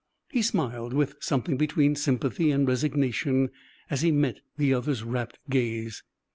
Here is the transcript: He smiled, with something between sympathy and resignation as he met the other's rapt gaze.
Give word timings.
He 0.31 0.41
smiled, 0.41 0.93
with 0.93 1.17
something 1.19 1.57
between 1.57 1.95
sympathy 1.95 2.49
and 2.49 2.67
resignation 2.67 3.51
as 3.87 4.01
he 4.01 4.09
met 4.11 4.39
the 4.57 4.73
other's 4.73 5.03
rapt 5.03 5.37
gaze. 5.47 6.01